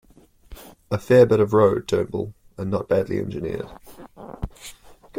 [0.89, 3.69] A fair bit of road, Turnbull, and not badly engineered.